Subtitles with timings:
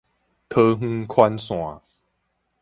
[0.49, 1.79] 桃園環線